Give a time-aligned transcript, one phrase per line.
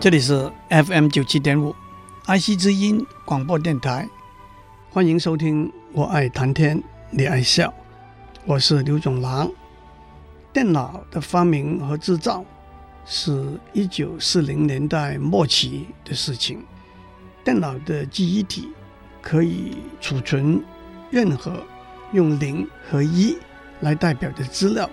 [0.00, 1.76] 这里是 FM 九七点五，
[2.24, 4.08] 爱惜之音广播电台，
[4.88, 5.70] 欢迎收听。
[5.92, 7.70] 我爱谈天，你爱笑，
[8.46, 9.52] 我是刘总郎。
[10.54, 12.42] 电脑的发明和制造
[13.04, 16.64] 是一九四零年代末期的事情。
[17.44, 18.72] 电脑的记忆体
[19.20, 20.64] 可以储存
[21.10, 21.62] 任何
[22.12, 23.36] 用零和一
[23.80, 24.88] 来代表的资料。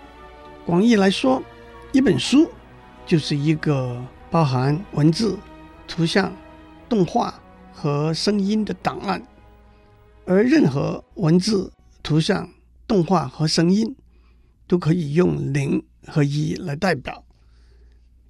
[0.65, 1.41] 广义来说，
[1.93, 2.51] 一本书
[3.05, 4.05] 就是一个。
[4.29, 5.39] 包含文字、
[5.87, 6.31] 图像、
[6.89, 7.33] 动画
[7.71, 9.25] 和声音的档案，
[10.25, 11.71] 而任何文字、
[12.03, 12.49] 图像、
[12.85, 13.95] 动画和声音
[14.67, 17.23] 都可以用零和一来代表。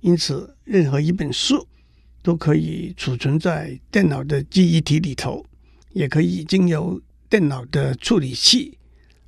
[0.01, 1.67] 因此，任何一本书
[2.21, 5.43] 都可以储存在电脑的记忆体里头，
[5.93, 8.77] 也可以经由电脑的处理器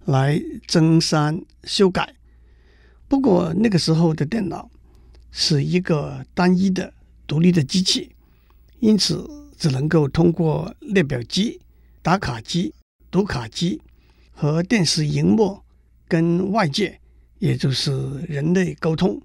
[0.05, 2.13] 来增删修改。
[3.07, 4.69] 不过，那个时候的电脑。
[5.31, 6.93] 是一个单一的
[7.27, 8.15] 独立的机器，
[8.79, 11.59] 因此只能够通过列表机、
[12.01, 12.73] 打卡机、
[13.11, 13.81] 读卡机
[14.31, 15.61] 和电视荧幕
[16.07, 16.99] 跟外界，
[17.37, 17.91] 也就是
[18.27, 19.21] 人类沟通。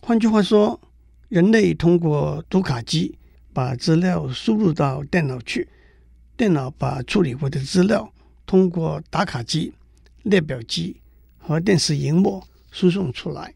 [0.00, 0.80] 换句话说，
[1.28, 3.16] 人类通过读卡机
[3.52, 5.68] 把资料输入到电脑去，
[6.36, 8.12] 电脑把处理过的资料
[8.46, 9.72] 通过打卡机、
[10.22, 10.96] 列表机
[11.38, 12.42] 和电视荧幕
[12.72, 13.54] 输送出来。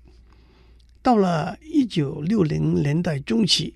[1.05, 3.75] 到了一九六零年代中期，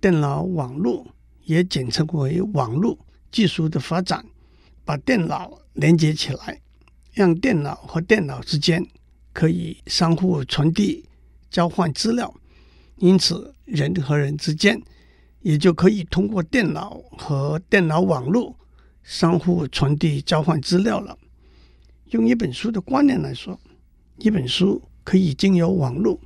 [0.00, 1.04] 电脑网络
[1.42, 2.96] 也简称为网络
[3.32, 4.24] 技术的发展，
[4.84, 6.60] 把电脑连接起来，
[7.14, 8.86] 让电脑和电脑之间
[9.32, 11.04] 可以相互传递、
[11.50, 12.32] 交换资料。
[12.98, 14.80] 因此，人和人之间
[15.40, 18.56] 也就可以通过电脑和电脑网络
[19.02, 21.18] 相互传递、交换资料了。
[22.10, 23.58] 用一本书的观念来说，
[24.18, 26.20] 一本书可以经由网络。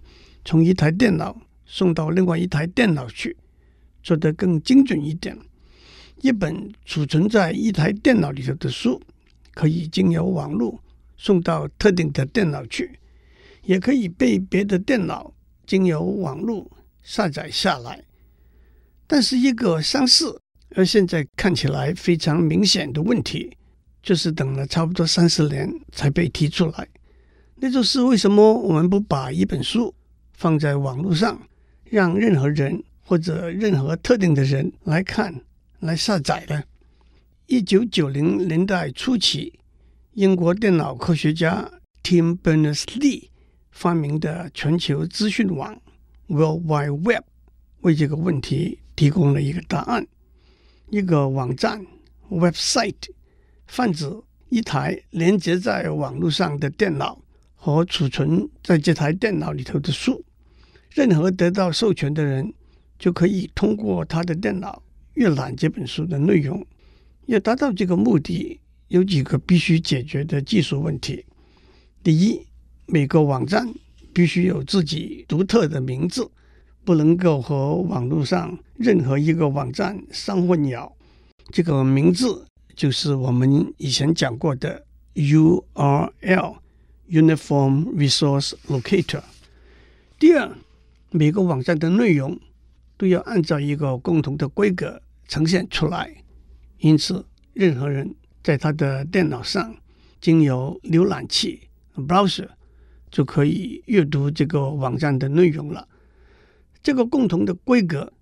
[0.47, 1.37] 从一台电脑
[1.67, 3.37] 送到另外一台电脑去，
[4.01, 5.37] 做得更精准一点。
[6.23, 9.03] 一本储存在一台电脑里头的书，
[9.55, 10.81] 可以经由网络
[11.17, 12.97] 送到特定的电脑去，
[13.65, 15.35] 也可以被别的电脑
[15.67, 16.71] 经由网络
[17.03, 18.05] 下载下来。
[19.09, 20.41] 但是，一个相似
[20.77, 23.57] 而现在看起来非常明显的问题，
[24.01, 26.89] 就是等了差不多三十年才被提出来。
[27.57, 29.93] 那就是为什么我们不把一本书
[30.37, 31.41] 放在网络上，
[31.85, 35.35] 让任何人或者任何特定的人来看、
[35.81, 36.63] 来下载的。
[37.47, 39.59] 一九九零年代初期，
[40.13, 41.71] 英国电脑科学家
[42.03, 43.29] Tim Berners-Lee
[43.71, 45.81] 发明的全球资讯网
[46.27, 47.25] （World Wide Web）
[47.81, 50.07] 为这个问题提供了一个答案。
[50.91, 51.85] 一个网站
[52.31, 53.11] （website）
[53.67, 54.11] 泛指
[54.49, 57.21] 一台连接在网络上的电脑。
[57.67, 60.25] 和储存在这台电脑里头的书，
[60.91, 62.55] 任何得到授权的人
[62.97, 64.81] 就可以通过他的电脑
[65.15, 66.65] 阅览这本书的内容。
[67.27, 71.25] 要达到这个目的，有几个必须解决的技术问题。
[72.05, 72.41] 第一，
[72.87, 73.69] 每个网站
[74.15, 76.31] 必须有自己独特的名字，
[76.85, 80.89] 不能够和网络上任何一个网站相混淆。
[81.51, 82.47] 这个名字
[82.77, 86.59] 就是我们以前讲过的 URL。
[87.11, 89.23] Uniform Resource Locator。
[90.19, 90.51] 第二，
[91.11, 92.41] 每个网站的内容
[92.97, 96.25] 都要按照一个共同的规格呈现出来，
[96.79, 99.77] 因此任何人在他的电脑上
[100.21, 102.49] 经由浏览器 （browser）
[103.11, 105.89] 就可以阅读这个网站的内容了。
[106.83, 108.13] 这个共同的规格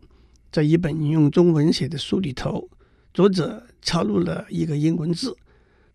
[0.51, 2.69] 在一本用中文写的书里头，
[3.13, 5.35] 作者插入了一个英文字，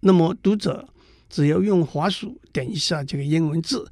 [0.00, 0.88] 那么读者
[1.28, 3.90] 只要用滑鼠点一下这个英文字，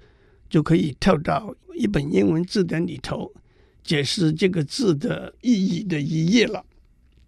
[0.49, 3.33] 就可以跳到一本英文字典里头，
[3.83, 6.65] 解释这个字的意义的一页了。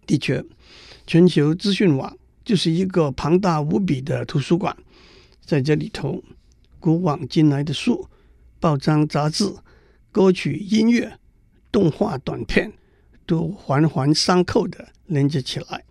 [0.05, 0.43] 的确，
[1.07, 4.75] 全球资讯网就是一个庞大无比的图书馆，
[5.45, 6.23] 在这里头，
[6.79, 8.07] 古往今来的书、
[8.59, 9.53] 报章、杂志、
[10.11, 11.17] 歌曲、音乐、
[11.71, 12.71] 动画短片，
[13.25, 15.83] 都环环相扣的连接起来。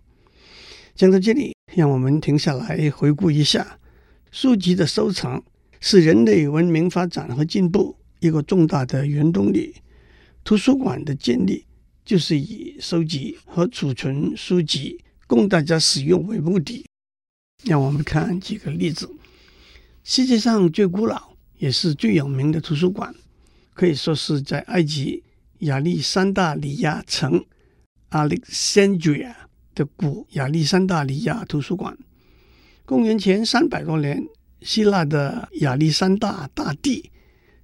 [0.95, 3.79] 讲到这里，让我们停下来回顾一下，
[4.29, 5.43] 书籍的收藏
[5.79, 9.73] 是人类文明发展和进步一个重大的原动力。
[10.43, 11.65] 图书馆的建立
[12.03, 16.85] 就是以收集和储存书籍供大家使用为目的。
[17.63, 19.09] 让我们看几个例子：
[20.03, 23.15] 世界上最古老也是最有名的图书馆，
[23.73, 25.23] 可以说是在埃及。
[25.59, 27.45] 亚历山大里亚城
[28.09, 29.33] （Alexandria）
[29.73, 31.97] 的古亚历山大里亚图书馆，
[32.85, 34.27] 公元前三百多年，
[34.59, 37.09] 希腊的亚历山大大帝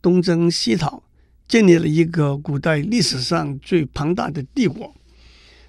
[0.02, 1.04] 东征西讨，
[1.50, 4.96] 建立了一个古代历史上最庞大的帝国。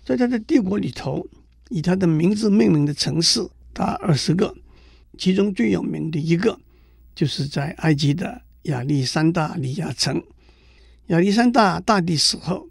[0.04, 1.26] 在他的帝国里头，
[1.70, 3.40] 以他的名字命名的城市
[3.72, 4.54] 达二十个，
[5.16, 6.60] 其中最有名的一个
[7.14, 10.22] 就是在埃及的亚历山大里亚城。
[11.06, 12.68] 亚历山大大帝死后，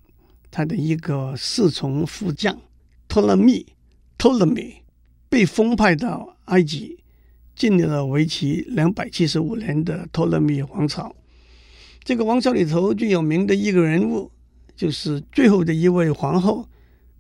[0.52, 2.62] 他的一个侍从副将
[3.08, 3.66] 托勒密
[4.20, 4.76] （托勒密）
[5.30, 7.00] 被封派到埃及，
[7.56, 11.16] 建立了为期两百七十五年的托勒密王朝。
[12.10, 14.32] 这个王朝里头最有名的一个人物，
[14.76, 16.68] 就是最后的一位皇后，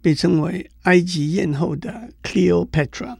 [0.01, 3.15] 被称为埃及艳后的 Cleopatra。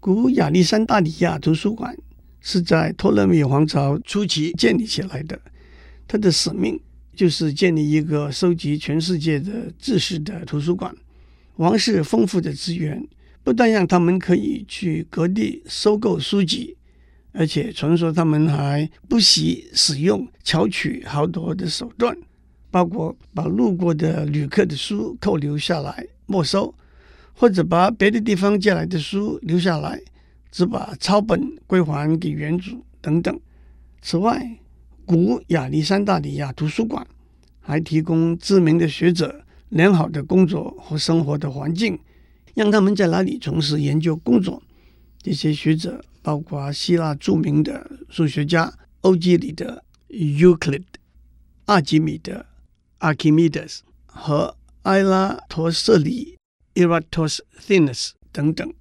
[0.00, 1.96] 古亚历山大里亚图书馆
[2.40, 5.40] 是在托勒密王朝初期建立起来的，
[6.08, 6.80] 它的使命。
[7.14, 10.92] 就是建立一个收集全世界的知识的图书馆。
[11.54, 13.06] 王室丰富的资源
[13.44, 16.76] 不但让他们可以去各地收购书籍，
[17.32, 22.16] 而且传说他们还不惜使用巧取豪夺的手段，
[22.70, 26.74] 包括把路过的旅客的书扣留下来没收，
[27.34, 30.00] 或者把别的地方借来的书留下来，
[30.50, 33.40] 只把抄本归还给原主等等。
[34.02, 34.58] 此外，
[35.06, 37.06] 古亚历山大里亚图书馆
[37.60, 41.98] 还提供知名的学者良好的工作和生活的环境，
[42.54, 44.62] 让他们在那里从事研究工作。
[45.22, 50.84] 这些学者包括希腊著名的数学家欧几里得 （Euclid）、
[51.66, 52.44] 阿基米德
[52.98, 56.36] （Archimedes） 和埃拉托瑟里
[56.74, 58.72] （Eratosthenes） 等等。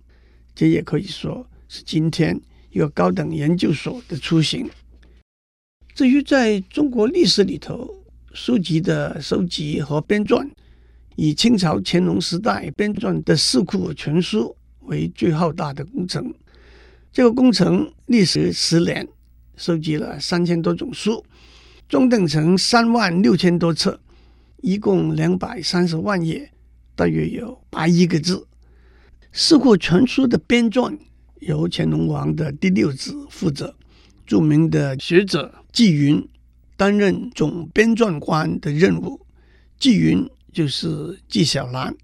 [0.53, 2.41] 这也可以说是今天
[2.71, 4.69] 一个高等研究所的雏形。
[5.95, 8.03] 至于在中国历史里头，
[8.33, 10.50] 书籍的收集和编纂，
[11.15, 14.56] 以清朝乾隆时代编纂的《四库全书》
[14.88, 16.33] 为最浩大的工程。
[17.11, 19.07] 这个工程历时十年，
[19.57, 21.25] 收集了三千多种书，
[21.88, 24.00] 装订成三万六千多册，
[24.61, 26.51] 一共两百三十万页，
[26.95, 28.37] 大约有八亿个字。
[29.31, 30.95] 《四库全书》的编撰
[31.39, 33.75] 由乾隆王的第六子负责。
[34.28, 36.23] 著名的学者纪云
[36.78, 39.25] 担任总编撰官的任务。
[39.80, 41.95] 纪云就是纪晓岚，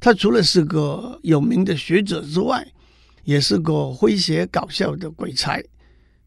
[0.00, 2.66] 他除了是个有名的学者之外，
[3.26, 5.62] 也是个诙谐搞笑的鬼才。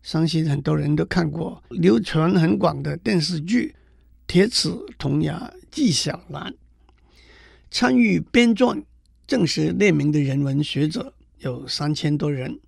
[0.04, 3.74] 相信很多人都看过流传很广的电视剧
[4.28, 6.52] 《铁齿铜牙纪晓岚》。
[7.72, 8.84] 参与编撰
[9.26, 12.60] 正式列名的人文学者有三千多人。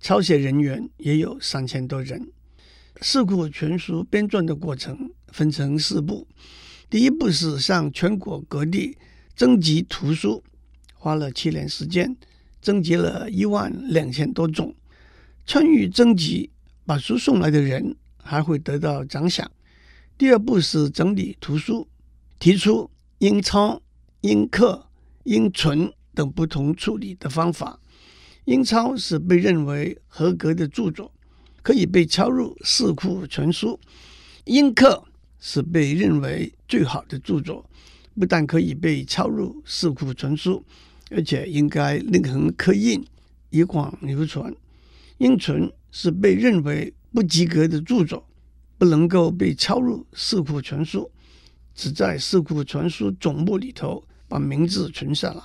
[0.00, 2.20] 抄写人员也有三千多人。
[3.00, 6.26] 《四库全书》编撰的过程分成四步：
[6.88, 8.96] 第一步是向全国各地
[9.34, 10.44] 征集图书，
[10.94, 12.14] 花了七年时间，
[12.64, 14.74] 征集了一万两千多种。
[15.46, 16.50] 参与征集
[16.86, 19.50] 把书送来的人还会得到奖赏。
[20.16, 21.86] 第二步是整理图书，
[22.38, 23.82] 提出应抄、
[24.22, 24.86] 应刻、
[25.24, 27.78] 应存等不同处理的方法。
[28.46, 31.12] 应抄是被认为合格的著作，
[31.62, 33.78] 可以被抄入《四库全书》；
[34.44, 35.04] 应刻
[35.38, 37.68] 是被认为最好的著作，
[38.18, 40.64] 不但可以被抄入《四库全书》，
[41.10, 43.04] 而且应该另行刻印，
[43.50, 44.52] 以广流传；
[45.18, 48.26] 应存是被认为不及格的著作，
[48.78, 51.00] 不能够被抄入《四库全书》，
[51.74, 55.42] 只在《四库全书》总目里头把名字存下来。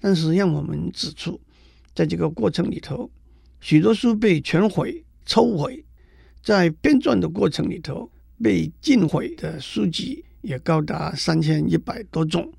[0.00, 1.40] 但是让我们指出。
[1.94, 3.10] 在这个过程里头，
[3.60, 5.84] 许多书被全毁、抽毁。
[6.42, 8.10] 在编撰的过程里头，
[8.42, 12.50] 被禁毁的书籍也高达三千一百多种。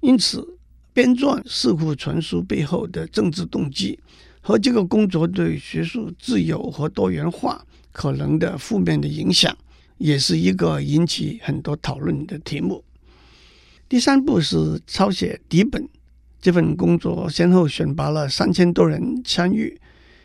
[0.00, 0.55] 因此，
[0.96, 4.00] 编撰《四库全书》背后的政治动机
[4.40, 7.62] 和这个工作对学术自由和多元化
[7.92, 9.54] 可能的负面的影响，
[9.98, 12.82] 也是一个引起很多讨论的题目。
[13.90, 15.86] 第三步是抄写底本，
[16.40, 19.78] 这份工作先后选拔了三千多人参与，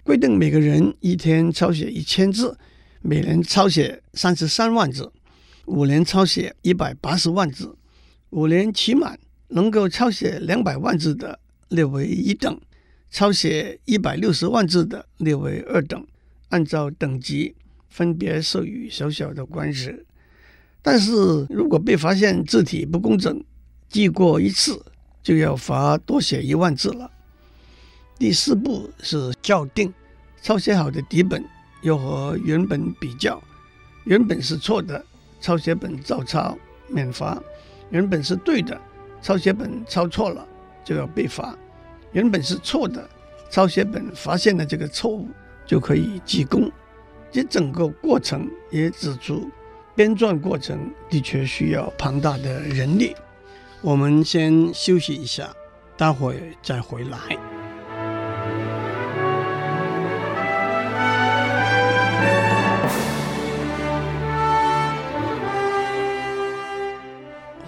[0.06, 2.58] 规定每个人一天抄写一千字。
[3.02, 5.12] 每年抄写三十三万字，
[5.66, 7.76] 五年抄写一百八十万字，
[8.30, 9.20] 五年期满
[9.52, 11.40] 能够抄写两百万字的
[11.70, 12.60] 列为一等，
[13.10, 16.06] 抄写一百六十万字的列为二等，
[16.50, 17.56] 按照等级
[17.90, 20.06] 分别授予小小的官职。
[20.82, 23.44] 但是如果被发现字体不工整，
[23.88, 24.84] 记过一次
[25.22, 27.12] 就要罚多写一万字了。
[28.18, 29.94] 第四步是校订，
[30.42, 31.44] 抄写好的底本。
[31.84, 33.42] 要和原本比较，
[34.04, 35.04] 原本是错的，
[35.40, 36.56] 抄写本照抄
[36.88, 37.42] 免罚；
[37.90, 38.80] 原本是对的，
[39.22, 40.48] 抄写本抄错了
[40.84, 41.56] 就要被罚；
[42.12, 43.08] 原本是错的，
[43.50, 45.28] 抄写本发现了这个错误
[45.66, 46.72] 就可以记功。
[47.32, 49.50] 这整个过程也指出，
[49.96, 53.16] 编撰过程的确需要庞大的人力。
[53.82, 55.50] 我们先休息一下，
[55.96, 57.51] 待会再回来。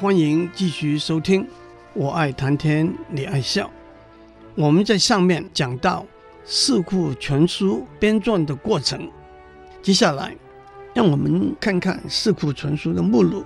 [0.03, 1.47] 欢迎继续收听，
[1.93, 3.71] 我爱谈天，你爱笑。
[4.53, 6.01] 我们在上面讲到
[6.43, 9.09] 《四库全书》编撰的过程，
[9.81, 10.35] 接下来
[10.93, 13.45] 让我们看看《四库全书》的目录，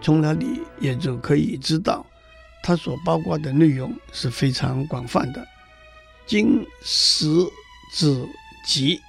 [0.00, 2.04] 从哪里也就可以知道，
[2.64, 5.46] 它所包括的内容是非常广泛的。
[6.26, 7.28] 经、史、
[7.94, 8.26] 子、
[8.66, 9.00] 集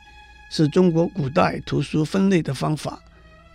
[0.51, 3.01] 是中国古代图书分类的方法，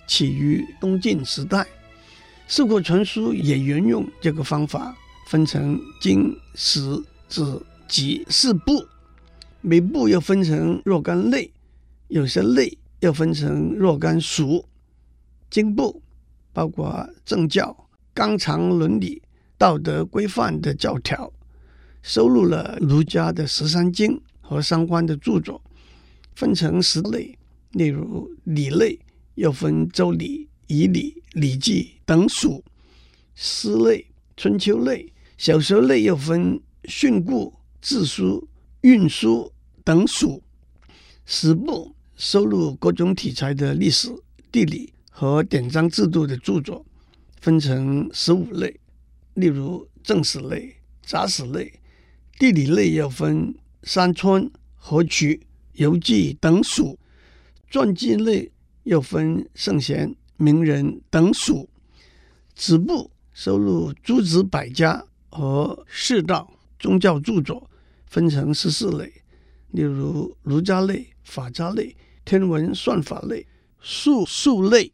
[0.09, 1.65] 起于东晋时代。
[2.51, 6.81] 四库全书也沿用这个方法，分成经、史、
[7.29, 8.83] 子、集四部，
[9.61, 11.53] 每部又分成若干类，
[12.09, 14.65] 有些类又分成若干属。
[15.51, 16.01] 经部
[16.55, 19.21] 包括政教、纲常伦理、
[19.59, 21.31] 道德规范的教条，
[22.01, 25.61] 收录了儒家的十三经和相关的著作，
[26.35, 27.37] 分成十类，
[27.73, 28.99] 例如礼类
[29.35, 30.48] 又分周礼。
[30.69, 32.63] 以礼、礼记等属，
[33.35, 34.07] 诗类、
[34.37, 38.49] 春秋类、小说类又分训詁、志书、
[38.83, 40.43] 运书等属。
[41.25, 44.09] 史部收录各种题材的历史、
[44.53, 46.85] 地理和典章制度的著作，
[47.41, 48.79] 分成十五类，
[49.35, 51.73] 例如正史类、杂史类。
[52.39, 55.41] 地理类要分山川、河渠、
[55.73, 56.99] 游记等属。
[57.69, 58.51] 传记类
[58.85, 60.15] 又分圣贤。
[60.39, 61.69] 名人等属，
[62.55, 67.69] 子部收录诸子百家和世道宗教著作，
[68.07, 69.13] 分成十四类，
[69.73, 73.47] 例如儒家类、法家类、天文算法类、
[73.81, 74.93] 术数类，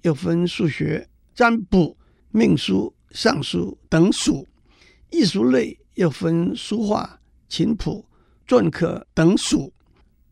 [0.00, 1.96] 又分数学、占卜、
[2.30, 4.48] 命书、尚书等属。
[5.10, 8.04] 艺术类又分书画、琴谱、
[8.46, 9.72] 篆刻等属。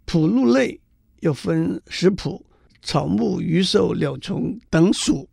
[0.06, 0.80] 谱录类
[1.20, 2.44] 又分食谱。
[2.84, 5.26] 草木、鱼兽、鸟虫等属。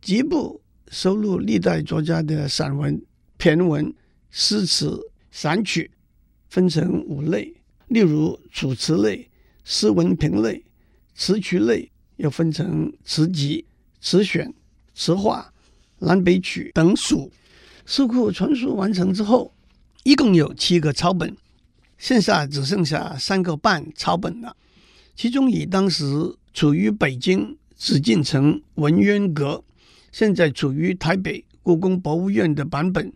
[0.00, 0.60] 集部
[0.90, 3.00] 收录历代作家的散文、
[3.38, 3.94] 骈文、
[4.30, 5.88] 诗词、散曲，
[6.50, 7.54] 分成五类，
[7.86, 9.30] 例如楚辞类、
[9.64, 10.60] 诗文评类、
[11.14, 13.64] 词曲类，又分成词集、
[14.00, 14.52] 词选、
[14.92, 15.52] 词话、
[16.00, 17.32] 南北曲等属。
[17.86, 19.52] 四库全书完成之后，
[20.02, 21.36] 一共有七个抄本，
[21.96, 24.56] 现下只剩下三个半抄本了。
[25.14, 26.04] 其中以当时
[26.52, 29.64] 处于北京紫禁城文渊阁，
[30.10, 33.12] 现在处于台北故宫博物院的版本，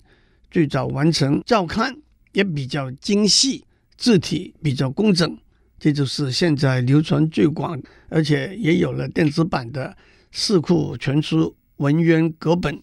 [0.50, 1.96] 最早完成，照看
[2.32, 3.64] 也比较精细，
[3.96, 5.38] 字体比较工整。
[5.78, 7.78] 这就是现在流传最广，
[8.08, 9.88] 而且也有了电子版的
[10.32, 12.74] 《四库全书文渊阁本》。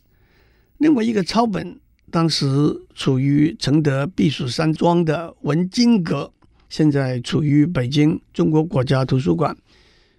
[0.77, 1.79] 另外一个抄本，
[2.11, 2.45] 当时
[2.93, 6.31] 处于承德避暑山庄的文津阁。
[6.69, 9.55] 现在处于北京中国国家图书馆，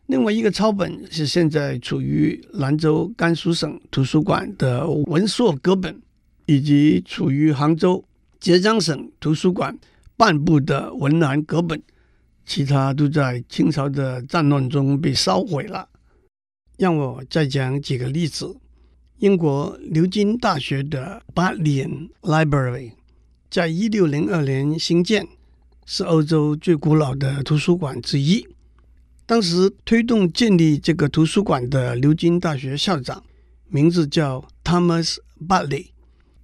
[0.07, 6.01] 另外一个抄本是现在处于兰州甘肃省图书馆的文朔阁本，
[6.47, 8.05] 以及处于杭州
[8.39, 9.79] 浙江省图书馆
[10.17, 11.83] 半部的文澜阁本，
[12.45, 15.89] 其他都在清朝的战乱中被烧毁了。
[16.77, 18.57] 让我再讲几个例子：
[19.19, 22.93] 英国牛津大学的 Bodleian Library
[23.49, 25.27] 在一六零二年兴建。
[25.87, 28.47] 是欧洲最古老的图书馆之一。
[29.27, 33.25] 当时推动建立这个图书馆的牛津大学校长
[33.69, 35.17] 名字叫 Thomas
[35.49, 35.93] Bartley，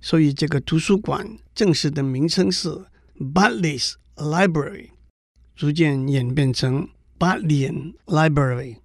[0.00, 2.70] 所以这个图书馆正式的名称是
[3.18, 4.88] Bartley's Library，
[5.54, 8.76] 逐渐演变成 Bodleian Library。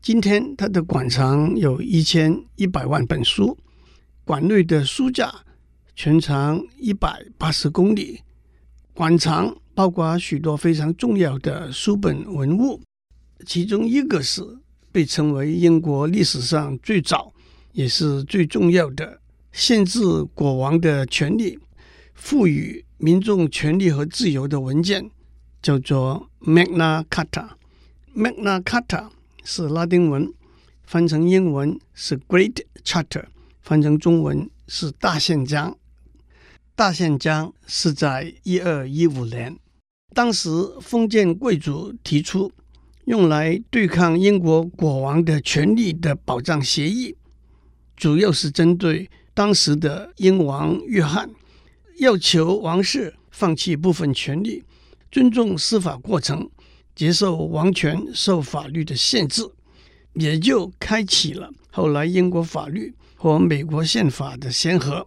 [0.00, 3.58] 今天它的馆藏有一千一百万本书，
[4.24, 5.42] 馆内的书架
[5.94, 8.22] 全长一百八十公里，
[8.94, 12.80] 馆藏包括许多非常重要的书本文物。
[13.44, 14.42] 其中一个是
[14.90, 17.32] 被称为英国历史上最早
[17.72, 19.20] 也是最重要的
[19.52, 20.00] 限制
[20.34, 21.58] 国王的权利、
[22.14, 25.10] 赋予民众权利和自由的文件，
[25.60, 27.50] 叫做 Magna Carta。
[28.14, 29.10] Magna Carta
[29.44, 30.32] 是拉丁文，
[30.84, 33.26] 翻成英文是 Great Charter，
[33.60, 35.76] 翻成中文是大宪章。
[36.74, 39.58] 大宪章是在一二一五年，
[40.14, 40.48] 当时
[40.80, 42.50] 封建贵族提出。
[43.06, 47.14] 用来对抗英国国王的权力的保障协议，
[47.96, 51.30] 主要是针对当时的英王约翰，
[52.00, 54.64] 要求王室放弃部分权力，
[55.08, 56.50] 尊重司法过程，
[56.96, 59.48] 接受王权受法律的限制，
[60.14, 65.06] 也就开启了后来英国法律和美国宪法的先河。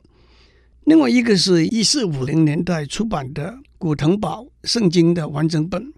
[0.86, 5.94] 另外一个是一四五零年代出版的古腾堡圣经的完整本，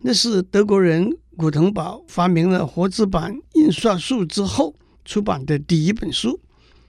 [0.00, 1.16] 那是德国人。
[1.38, 6.40] 古腾堡发明了活字版印刷术之后出版的第一本书。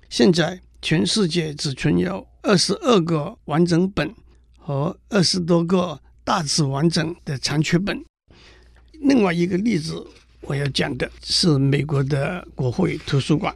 [0.10, 4.12] 现在全世界只存有二十二个完整本
[4.58, 8.04] 和二十多个大致完整的残缺本。
[8.94, 10.04] 另外一个例子
[10.42, 13.56] 我要讲的是美国的国会图书馆。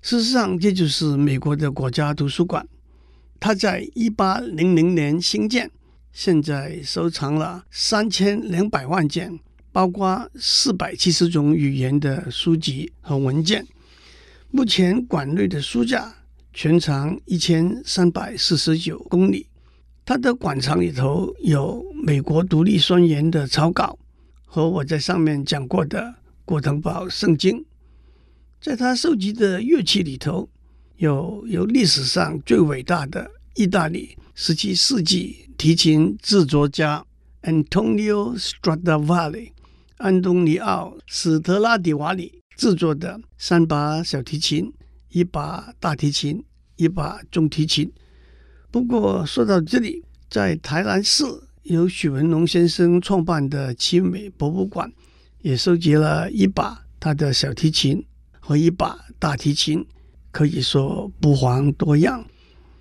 [0.00, 2.66] 事实上，这就是美国的国家图书馆。
[3.38, 5.70] 它在一八零零年兴建，
[6.10, 9.38] 现在收藏了三千两百万件。
[9.76, 13.66] 包括四百七十种语言的书籍和文件。
[14.50, 16.14] 目前馆内的书架
[16.54, 19.46] 全长一千三百四十九公里。
[20.02, 23.98] 它的馆藏里头有美国独立宣言的草稿
[24.46, 26.14] 和我在上面讲过的
[26.46, 27.62] 古腾堡圣经。
[28.58, 30.48] 在他收集的乐器里头，
[30.96, 37.04] 有有历史上最伟大的意大利十七世纪提琴制作家
[37.42, 39.50] Antonio Stradivari。
[39.98, 44.70] 安东尼奥·史特拉迪瓦里制作的三把小提琴、
[45.08, 46.44] 一把大提琴、
[46.76, 47.90] 一把中提琴。
[48.70, 51.24] 不过说到这里，在台南市
[51.62, 54.92] 由许文龙先生创办的奇美博物馆，
[55.40, 58.04] 也收集了一把他的小提琴
[58.38, 59.82] 和一把大提琴，
[60.30, 62.22] 可以说不遑多让。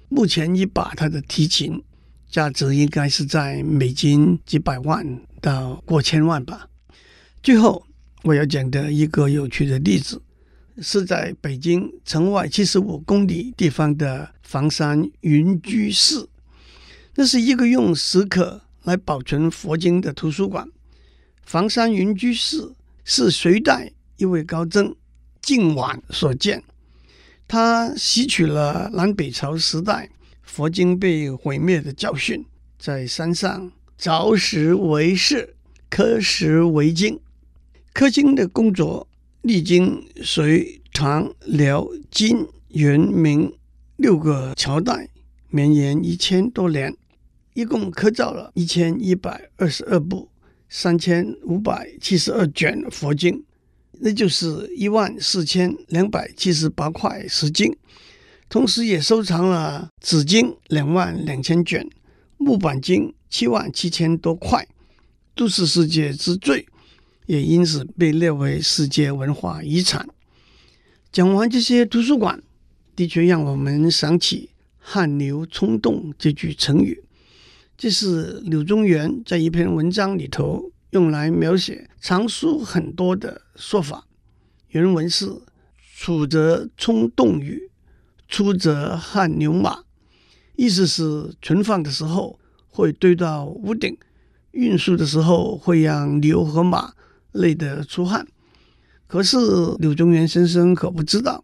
[0.09, 1.81] 目前一把他的提琴
[2.29, 6.67] 价值应该是在美金几百万到过千万吧。
[7.45, 7.85] 最后，
[8.23, 10.19] 我要讲的一个有趣的例子，
[10.81, 16.27] 是在北京城外七十五公里地方的房山云居寺。
[17.13, 20.67] 那是一个用石刻来保存佛经的图书馆。
[21.43, 24.95] 房山云居寺是隋代一位高僧
[25.39, 26.63] 净晚所建，
[27.47, 30.09] 他吸取了南北朝时代
[30.41, 32.43] 佛经被毁灭的教训，
[32.79, 35.55] 在山上凿石为室，
[35.91, 37.19] 刻石为经。
[37.95, 39.07] 刻经的工作
[39.41, 43.53] 历经隋、唐、辽、金、元、明
[43.95, 45.07] 六个朝代，
[45.47, 46.93] 绵延一千多年，
[47.53, 50.27] 一共刻造了一千一百二十二部、
[50.67, 53.45] 三千五百七十二卷佛经，
[54.01, 57.73] 那就是一万四千两百七十八块石经。
[58.49, 61.89] 同时，也收藏了纸经两万两千卷、
[62.35, 64.67] 木板经七万七千多块，
[65.33, 66.67] 都是世界之最。
[67.25, 70.07] 也因此被列为世界文化遗产。
[71.11, 72.43] 讲完这些图书馆，
[72.95, 77.03] 的确让我们想起“汗牛充栋”这句成语。
[77.77, 84.07] 这是柳宗元在一篇文章里头用来描写藏书很多的说法。
[84.69, 85.29] 原文是
[85.97, 87.69] ：“储则充栋宇，
[88.27, 89.83] 出则汗牛马。”
[90.57, 93.97] 意思是存放的时候会堆到屋顶，
[94.51, 96.93] 运输的时候会让牛和马。
[97.35, 98.25] 累得出汗，
[99.07, 99.37] 可是
[99.79, 101.43] 柳宗元先生可不知道，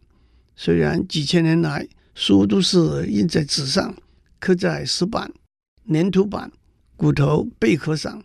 [0.56, 3.94] 虽然几千年来书都是印在纸上，
[4.40, 5.32] 刻在石板、
[5.92, 6.50] 粘土板、
[6.96, 8.22] 骨头、贝壳上，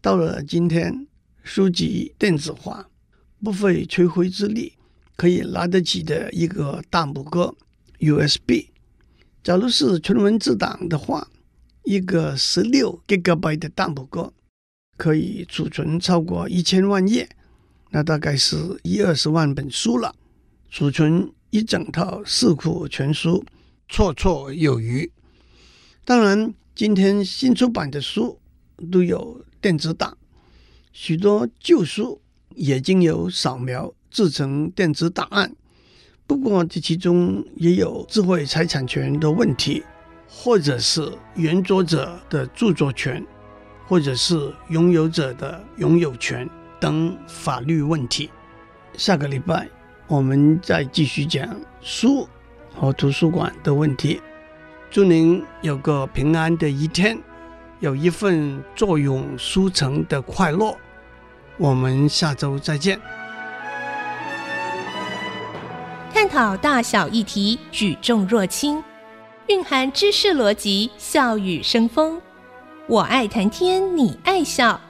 [0.00, 1.06] 到了今天，
[1.42, 2.88] 书籍电子化，
[3.42, 4.74] 不费吹灰之力，
[5.16, 7.54] 可以拿得起的一个大拇哥
[7.98, 8.68] USB。
[9.42, 11.28] 假如是纯文字档的话，
[11.84, 14.32] 一个十六 Gigabyte 的大拇哥
[15.00, 17.26] 可以储存超过一千万页，
[17.88, 20.14] 那大概是一二十万本书了。
[20.68, 23.42] 储存一整套四库全书，
[23.88, 25.10] 绰绰有余。
[26.04, 28.38] 当然，今天新出版的书
[28.92, 30.14] 都有电子档，
[30.92, 32.20] 许多旧书
[32.54, 35.56] 也经由扫描制成电子档案。
[36.26, 39.82] 不过，这其中也有智慧财产权的问题，
[40.28, 43.26] 或者是原作者的著作权，
[43.90, 46.48] 或者是拥有者的拥有权
[46.78, 48.30] 等法律问题。
[48.96, 49.68] 下个礼拜
[50.06, 51.44] 我们再继续讲
[51.80, 52.28] 书
[52.72, 54.22] 和图书馆的问题。
[54.92, 57.18] 祝您有个平安的一天，
[57.80, 60.72] 有一份坐拥书城的快乐。
[61.56, 63.00] 我们下周再见。
[66.14, 68.80] 探讨大小议题，举重若轻，
[69.48, 72.22] 蕴含知识逻辑，笑语生风。
[72.90, 74.80] 我爱谈天，你爱笑。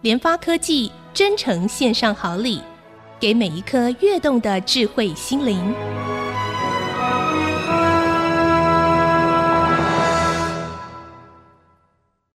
[0.00, 2.60] 联发科技真诚献上好礼，
[3.20, 5.72] 给每一颗跃动的智慧心灵。